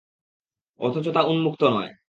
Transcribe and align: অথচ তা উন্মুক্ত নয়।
অথচ 0.79 1.05
তা 1.13 1.21
উন্মুক্ত 1.23 1.61
নয়। 1.73 1.91